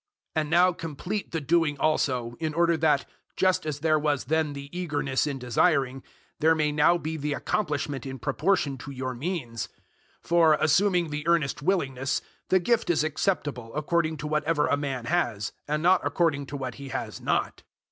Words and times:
008:011 0.35 0.41
And 0.41 0.49
now 0.49 0.73
complete 0.73 1.31
the 1.31 1.39
doing 1.41 1.77
also, 1.77 2.35
in 2.39 2.55
order 2.55 2.75
that, 2.75 3.07
just 3.37 3.67
as 3.67 3.81
there 3.81 3.99
was 3.99 4.23
then 4.25 4.53
the 4.53 4.75
eagerness 4.75 5.27
in 5.27 5.37
desiring, 5.37 6.01
there 6.39 6.55
may 6.55 6.71
now 6.71 6.97
be 6.97 7.17
the 7.17 7.33
accomplishment 7.33 8.07
in 8.07 8.17
proportion 8.17 8.79
to 8.79 8.89
your 8.89 9.13
means. 9.13 9.69
008:012 10.23 10.27
For, 10.27 10.53
assuming 10.59 11.09
the 11.11 11.27
earnest 11.27 11.61
willingness, 11.61 12.21
the 12.49 12.59
gift 12.59 12.89
is 12.89 13.03
acceptable 13.03 13.71
according 13.75 14.17
to 14.17 14.25
whatever 14.27 14.65
a 14.65 14.75
man 14.75 15.05
has, 15.05 15.51
and 15.67 15.83
not 15.83 16.01
according 16.03 16.47
to 16.47 16.57
what 16.57 16.73
he 16.81 16.89
has 16.89 17.21
not. 17.21 17.61